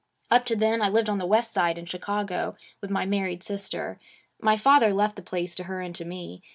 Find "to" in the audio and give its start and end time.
0.47-0.55, 5.57-5.65, 5.93-6.05